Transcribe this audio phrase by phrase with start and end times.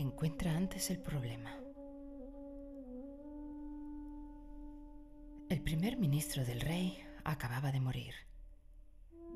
[0.00, 1.56] encuentra antes el problema.
[5.48, 8.14] El primer ministro del rey acababa de morir,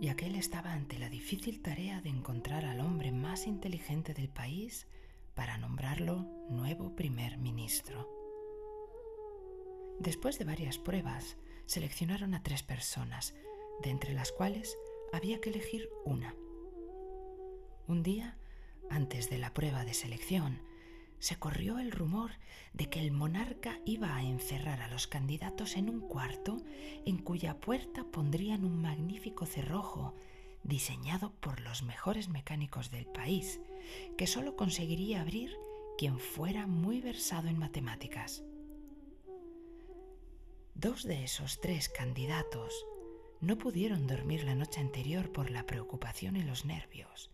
[0.00, 4.86] y aquel estaba ante la difícil tarea de encontrar al hombre más inteligente del país
[5.34, 8.08] para nombrarlo nuevo primer ministro.
[9.98, 11.36] Después de varias pruebas,
[11.66, 13.34] seleccionaron a tres personas,
[13.82, 14.76] de entre las cuales
[15.12, 16.34] había que elegir una.
[17.86, 18.38] Un día,
[18.90, 20.60] antes de la prueba de selección,
[21.18, 22.32] se corrió el rumor
[22.72, 26.62] de que el monarca iba a encerrar a los candidatos en un cuarto
[27.06, 30.14] en cuya puerta pondrían un magnífico cerrojo
[30.64, 33.60] diseñado por los mejores mecánicos del país,
[34.18, 35.56] que sólo conseguiría abrir
[35.96, 38.42] quien fuera muy versado en matemáticas.
[40.74, 42.84] Dos de esos tres candidatos
[43.40, 47.30] no pudieron dormir la noche anterior por la preocupación y los nervios.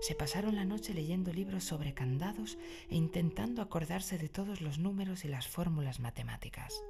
[0.00, 5.24] Se pasaron la noche leyendo libros sobre candados e intentando acordarse de todos los números
[5.24, 6.82] y las fórmulas matemáticas.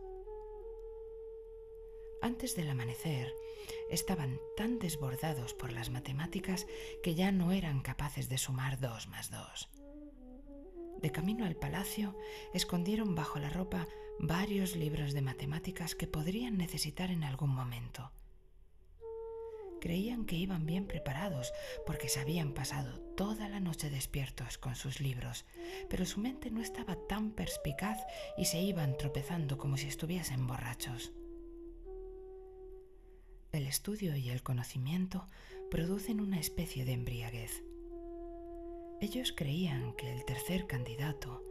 [2.23, 3.33] Antes del amanecer,
[3.91, 6.67] estaban tan desbordados por las matemáticas
[7.03, 9.71] que ya no eran capaces de sumar dos más dos.
[11.01, 12.15] De camino al palacio,
[12.53, 13.87] escondieron bajo la ropa
[14.19, 18.13] varios libros de matemáticas que podrían necesitar en algún momento.
[19.81, 21.53] Creían que iban bien preparados
[21.87, 25.47] porque se habían pasado toda la noche despiertos con sus libros,
[25.89, 27.99] pero su mente no estaba tan perspicaz
[28.37, 31.13] y se iban tropezando como si estuviesen borrachos.
[33.53, 35.27] El estudio y el conocimiento
[35.71, 37.65] producen una especie de embriaguez.
[39.01, 41.43] Ellos creían que el tercer candidato,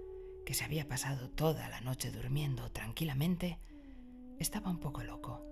[0.45, 3.59] que se había pasado toda la noche durmiendo tranquilamente,
[4.37, 5.48] estaba un poco loco.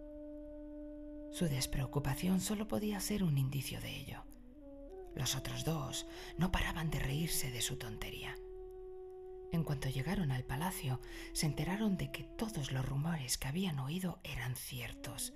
[1.31, 4.23] Su despreocupación solo podía ser un indicio de ello.
[5.15, 8.35] Los otros dos no paraban de reírse de su tontería.
[9.51, 10.99] En cuanto llegaron al palacio,
[11.33, 15.33] se enteraron de que todos los rumores que habían oído eran ciertos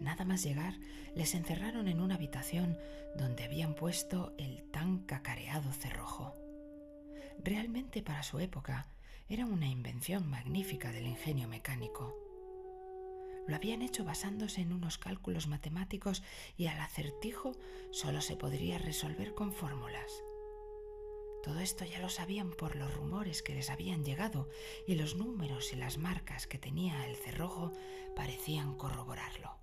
[0.00, 0.74] Nada más llegar,
[1.14, 2.78] les encerraron en una habitación
[3.16, 6.34] donde habían puesto el tan cacareado cerrojo.
[7.42, 8.88] Realmente para su época
[9.28, 12.14] era una invención magnífica del ingenio mecánico.
[13.46, 16.22] Lo habían hecho basándose en unos cálculos matemáticos
[16.56, 17.52] y al acertijo
[17.90, 20.22] solo se podría resolver con fórmulas.
[21.42, 24.48] Todo esto ya lo sabían por los rumores que les habían llegado
[24.86, 27.72] y los números y las marcas que tenía el cerrojo
[28.16, 29.56] parecían corroborarlo.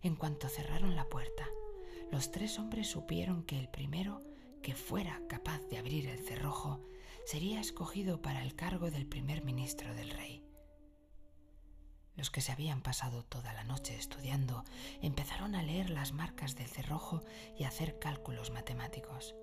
[0.00, 1.48] En cuanto cerraron la puerta,
[2.12, 4.22] los tres hombres supieron que el primero
[4.62, 6.80] que fuera capaz de abrir el cerrojo
[7.26, 10.47] sería escogido para el cargo del primer ministro del rey.
[12.18, 14.64] Los que se habían pasado toda la noche estudiando
[15.00, 17.22] empezaron a leer las marcas del cerrojo
[17.56, 19.36] y a hacer cálculos matemáticos.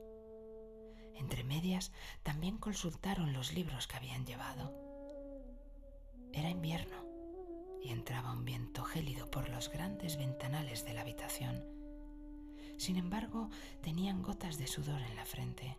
[1.15, 4.73] Entre medias también consultaron los libros que habían llevado.
[6.33, 7.05] Era invierno
[7.81, 11.63] y entraba un viento gélido por los grandes ventanales de la habitación.
[12.77, 13.49] Sin embargo,
[13.81, 15.77] tenían gotas de sudor en la frente.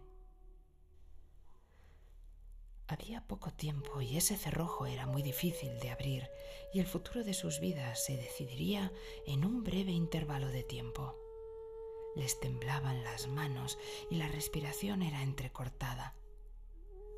[2.89, 6.31] Había poco tiempo y ese cerrojo era muy difícil de abrir
[6.73, 8.93] y el futuro de sus vidas se decidiría
[9.27, 11.17] en un breve intervalo de tiempo.
[12.15, 13.77] Les temblaban las manos
[14.09, 16.15] y la respiración era entrecortada.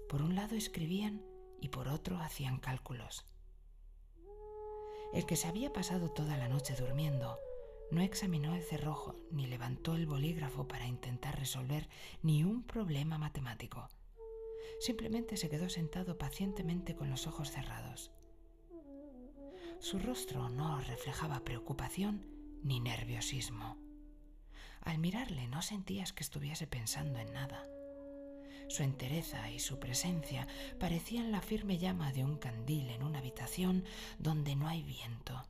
[0.09, 1.23] Por un lado escribían
[1.61, 3.27] y por otro hacían cálculos.
[5.13, 7.39] El que se había pasado toda la noche durmiendo
[7.91, 11.89] no examinó el cerrojo ni levantó el bolígrafo para intentar resolver
[12.23, 13.89] ni un problema matemático.
[14.81, 18.13] Simplemente se quedó sentado pacientemente con los ojos cerrados.
[19.81, 22.27] Su rostro no reflejaba preocupación
[22.63, 23.79] ni nerviosismo.
[24.81, 27.69] Al mirarle no sentías que estuviese pensando en nada.
[28.69, 30.47] Su entereza y su presencia
[30.79, 33.85] parecían la firme llama de un candil en una habitación
[34.19, 35.47] donde no hay viento.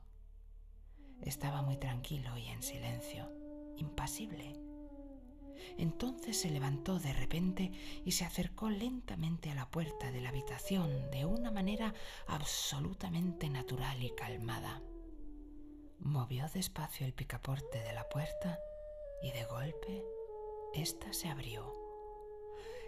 [1.21, 3.29] Estaba muy tranquilo y en silencio,
[3.77, 4.68] impasible.
[5.77, 7.71] Entonces se levantó de repente
[8.05, 11.93] y se acercó lentamente a la puerta de la habitación de una manera
[12.27, 14.81] absolutamente natural y calmada.
[15.99, 18.59] Movió despacio el picaporte de la puerta
[19.21, 20.03] y de golpe
[20.73, 21.75] ésta se abrió.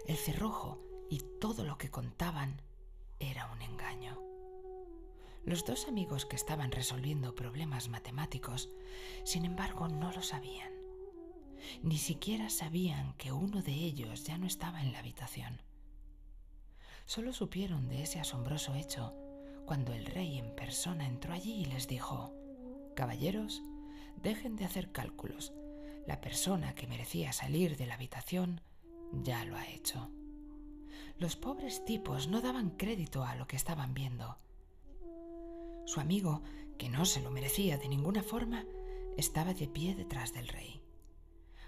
[0.06, 0.78] El cerrojo
[1.10, 2.60] y todo lo que contaban
[3.18, 4.20] era un engaño.
[5.44, 8.70] Los dos amigos que estaban resolviendo problemas matemáticos,
[9.24, 10.81] sin embargo, no lo sabían.
[11.82, 15.62] Ni siquiera sabían que uno de ellos ya no estaba en la habitación.
[17.06, 19.14] Solo supieron de ese asombroso hecho
[19.66, 22.32] cuando el rey en persona entró allí y les dijo,
[22.94, 23.62] Caballeros,
[24.16, 25.52] dejen de hacer cálculos.
[26.06, 28.60] La persona que merecía salir de la habitación
[29.12, 30.10] ya lo ha hecho.
[31.18, 34.36] Los pobres tipos no daban crédito a lo que estaban viendo.
[35.86, 36.42] Su amigo,
[36.78, 38.64] que no se lo merecía de ninguna forma,
[39.16, 40.81] estaba de pie detrás del rey.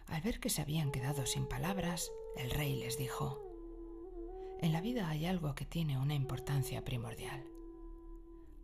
[0.06, 3.40] Al ver que se habían quedado sin palabras, el rey les dijo,
[4.60, 7.44] En la vida hay algo que tiene una importancia primordial.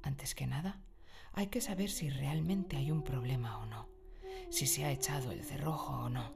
[0.02, 0.82] Antes que nada,
[1.32, 3.88] hay que saber si realmente hay un problema o no,
[4.50, 6.34] si se ha echado el cerrojo o no.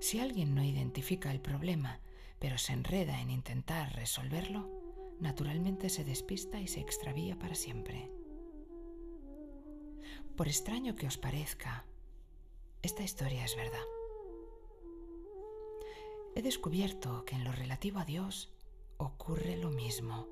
[0.00, 2.00] Si alguien no identifica el problema,
[2.38, 4.68] pero se enreda en intentar resolverlo,
[5.20, 8.10] naturalmente se despista y se extravía para siempre.
[10.36, 11.84] Por extraño que os parezca,
[12.82, 13.84] esta historia es verdad.
[16.34, 18.52] He descubierto que en lo relativo a Dios
[18.96, 20.28] ocurre lo mismo.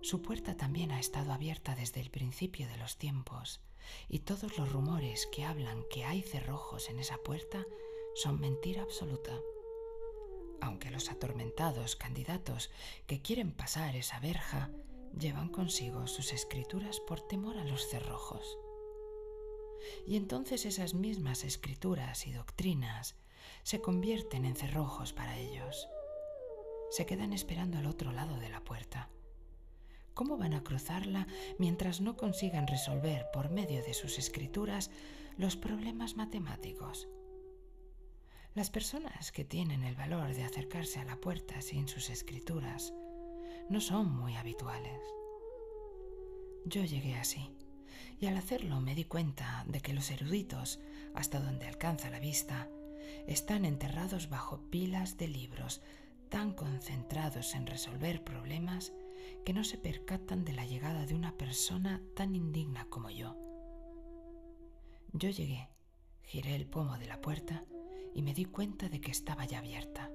[0.00, 3.60] Su puerta también ha estado abierta desde el principio de los tiempos,
[4.08, 7.64] y todos los rumores que hablan que hay cerrojos en esa puerta
[8.14, 9.32] son mentira absoluta.
[10.60, 12.70] Aunque los atormentados candidatos
[13.06, 14.70] que quieren pasar esa verja
[15.16, 18.58] llevan consigo sus escrituras por temor a los cerrojos.
[20.06, 23.16] Y entonces esas mismas escrituras y doctrinas
[23.62, 25.88] se convierten en cerrojos para ellos.
[26.90, 29.08] Se quedan esperando al otro lado de la puerta.
[30.14, 31.26] ¿Cómo van a cruzarla
[31.58, 34.90] mientras no consigan resolver por medio de sus escrituras
[35.38, 37.08] los problemas matemáticos?
[38.54, 42.92] Las personas que tienen el valor de acercarse a la puerta sin sus escrituras
[43.70, 45.00] no son muy habituales.
[46.66, 47.50] Yo llegué así,
[48.20, 50.80] y al hacerlo me di cuenta de que los eruditos,
[51.14, 52.68] hasta donde alcanza la vista,
[53.26, 55.82] están enterrados bajo pilas de libros
[56.28, 58.92] tan concentrados en resolver problemas
[59.44, 63.36] que no se percatan de la llegada de una persona tan indigna como yo.
[65.12, 65.68] Yo llegué,
[66.22, 67.64] giré el pomo de la puerta
[68.14, 70.10] y me di cuenta de que estaba ya abierta.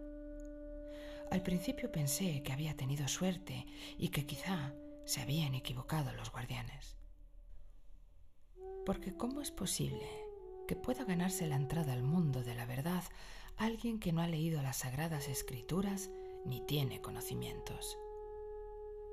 [1.30, 3.66] Al principio pensé que había tenido suerte
[3.98, 4.74] y que quizá
[5.06, 6.97] se habían equivocado los guardianes.
[8.88, 10.08] Porque ¿cómo es posible
[10.66, 13.04] que pueda ganarse la entrada al mundo de la verdad
[13.58, 16.10] alguien que no ha leído las sagradas escrituras
[16.46, 17.98] ni tiene conocimientos?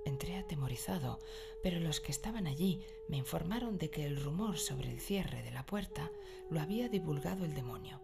[0.04, 1.18] Entré atemorizado,
[1.60, 5.50] pero los que estaban allí me informaron de que el rumor sobre el cierre de
[5.50, 6.12] la puerta
[6.50, 8.00] lo había divulgado el demonio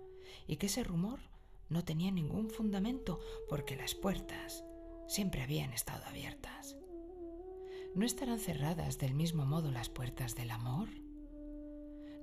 [0.49, 1.21] y que ese rumor
[1.69, 4.65] no tenía ningún fundamento porque las puertas
[5.07, 6.75] siempre habían estado abiertas.
[7.95, 10.89] ¿No estarán cerradas del mismo modo las puertas del amor?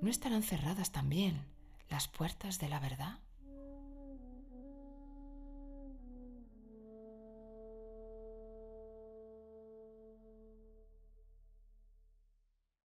[0.00, 1.44] ¿No estarán cerradas también
[1.90, 3.18] las puertas de la verdad?